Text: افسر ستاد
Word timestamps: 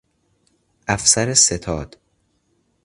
افسر 0.87 1.33
ستاد 1.33 1.97